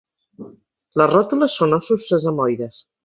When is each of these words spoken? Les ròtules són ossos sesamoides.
Les 1.01 1.11
ròtules 1.11 1.59
són 1.61 1.77
ossos 1.81 2.07
sesamoides. 2.13 2.81